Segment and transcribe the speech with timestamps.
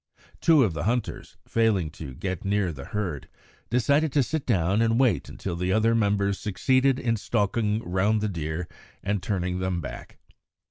[0.41, 3.29] Two of the hunters, failing to get near the herd,
[3.69, 8.27] decided to sit down and wait until the other members succeeded in stalking round the
[8.27, 8.67] deer
[9.03, 10.17] and turning them back.